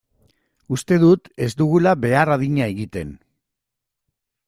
Uste 0.77 0.97
dut 1.03 1.29
ez 1.47 1.51
dugula 1.61 1.95
behar 2.07 2.35
adina 2.39 2.73
egiten. 2.75 3.15